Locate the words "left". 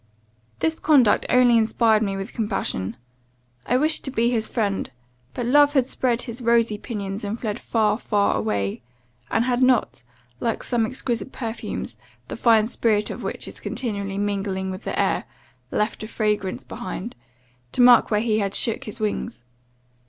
15.69-16.01